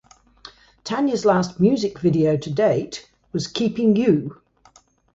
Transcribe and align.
Tanya's 0.83 1.25
last 1.25 1.59
music 1.59 1.99
video 1.99 2.35
to 2.35 2.49
date 2.49 3.07
was 3.33 3.45
"Keeping 3.45 3.95
You". 3.95 4.41